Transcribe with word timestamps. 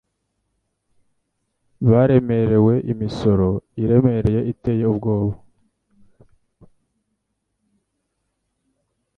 Baremerewe 1.89 2.73
imisoro 2.91 3.49
iremereye 3.83 4.41
iteye 4.53 4.83
ubwoba. 4.91 5.35